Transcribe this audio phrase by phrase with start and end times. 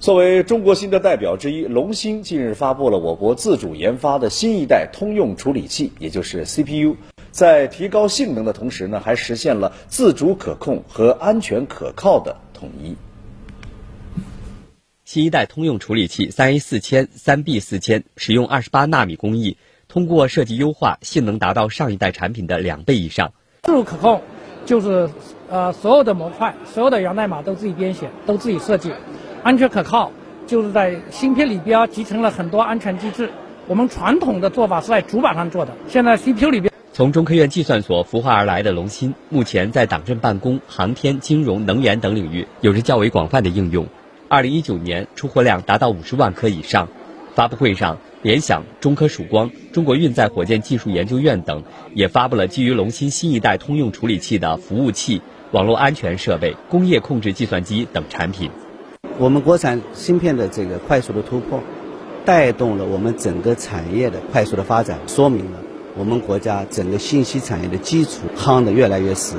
[0.00, 6.96] 作为中国芯的代表之一，龙芯近日发布了我国自主研发的新一代通用处理器，也就是 CPU。
[7.30, 12.96] 在提高性能的同时呢，还实现了自主可控和安全可靠的统一。
[15.04, 23.34] 新一代通用处理器三 A 四千、三 B 四千，使用二十八纳米工艺，通过设计优化，性能达到上一代产品的两倍以上。
[23.64, 24.22] 自主可控
[24.64, 25.10] 就是
[25.50, 28.92] 呃所有的模块、所有的源代码都自己编写、都自己设计；
[29.42, 30.12] 安全可靠
[30.46, 33.30] 就是在芯片里边集成了很多安全机制。
[33.66, 36.70] 我们传统的做法是在主板上做的，现在 CPU 里边。
[36.92, 43.86] 从中科院计算所孵化而来的龙芯，目前在党政办公、航天、金融、能源等领域有着较为广泛的应用。
[44.28, 46.88] 二零一九年出货量达到五十万颗以上。
[47.32, 51.62] 发布会上，联想、中科曙光、中国运载火箭技术研究院等
[51.94, 58.50] 也发布了基于龙芯新一代通用处理器的服务器、网络安全设备、工业控制计算机等产品。
[59.20, 61.60] 我们国产芯片的这个快速的突破，
[62.24, 65.58] 带动了我们整个产业的快速的发展，说明了。
[65.94, 69.36] 我们国家整个信息产业的基础夯得越来越实。